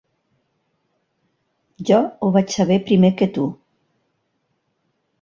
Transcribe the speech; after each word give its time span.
Jo 1.91 2.01
ho 2.21 2.31
vaig 2.39 2.57
saber 2.57 2.81
primer 2.91 3.15
que 3.23 3.31
tu. 3.39 3.49